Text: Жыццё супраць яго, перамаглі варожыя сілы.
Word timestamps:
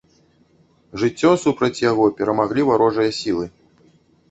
Жыццё 1.01 1.31
супраць 1.43 1.83
яго, 1.91 2.09
перамаглі 2.23 2.67
варожыя 2.73 3.15
сілы. 3.21 3.45